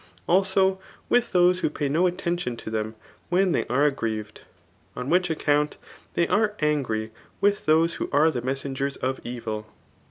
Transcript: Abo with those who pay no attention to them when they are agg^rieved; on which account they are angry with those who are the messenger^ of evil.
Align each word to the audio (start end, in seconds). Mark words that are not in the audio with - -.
Abo 0.27 0.79
with 1.09 1.31
those 1.31 1.59
who 1.59 1.69
pay 1.69 1.87
no 1.87 2.07
attention 2.07 2.57
to 2.57 2.71
them 2.71 2.95
when 3.29 3.51
they 3.51 3.67
are 3.67 3.91
agg^rieved; 3.91 4.39
on 4.95 5.09
which 5.11 5.29
account 5.29 5.77
they 6.15 6.27
are 6.27 6.55
angry 6.59 7.11
with 7.39 7.67
those 7.67 7.93
who 8.01 8.09
are 8.11 8.31
the 8.31 8.41
messenger^ 8.41 8.97
of 8.97 9.21
evil. 9.23 9.71